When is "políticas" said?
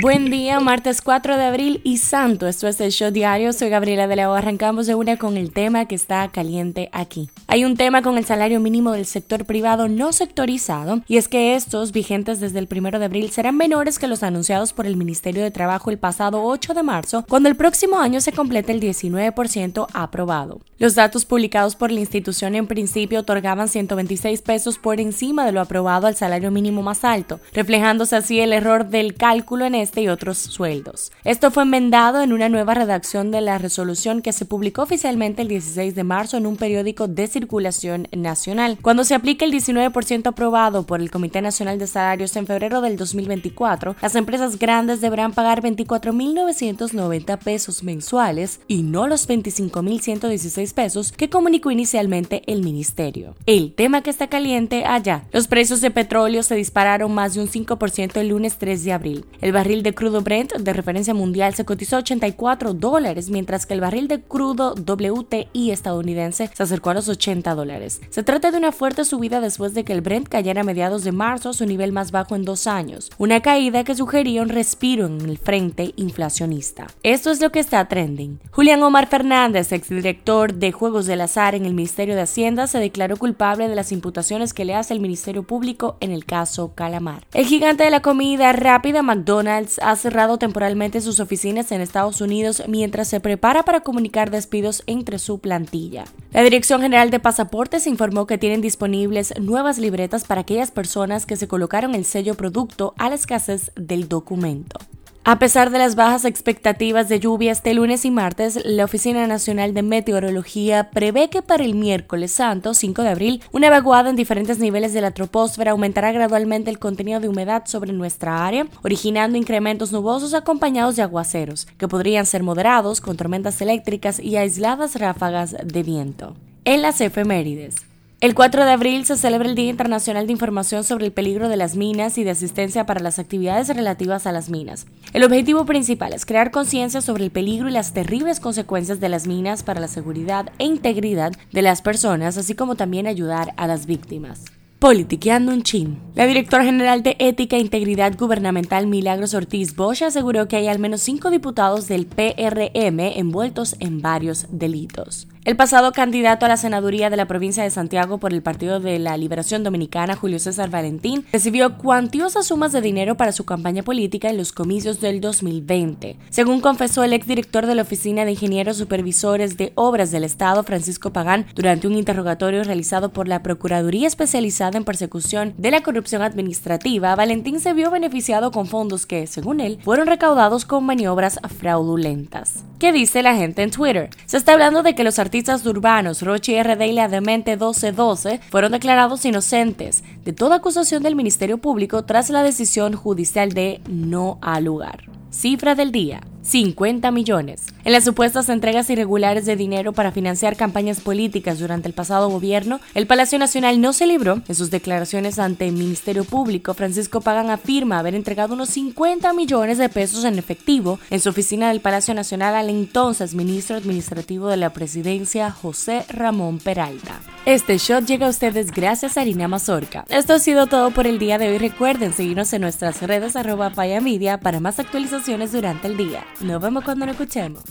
201.00-201.58